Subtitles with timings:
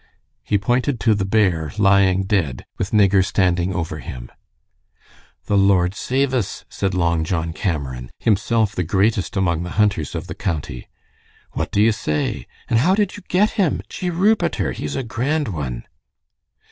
[0.41, 4.31] He pointed to the bear lying dead, with Nigger standing over him.
[5.45, 10.25] "The Lord save us!" said Long John Cameron, himself the greatest among the hunters of
[10.25, 10.87] the county.
[11.51, 12.47] "What do you say?
[12.67, 13.83] And how did you get him?
[13.89, 14.71] Jee ru piter!
[14.71, 15.83] he's a grand one."